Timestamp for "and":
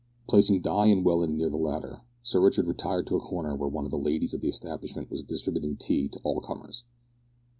0.87-1.05